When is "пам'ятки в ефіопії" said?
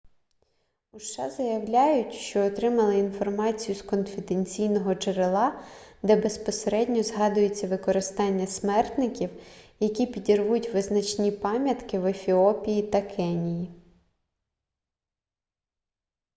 11.31-12.81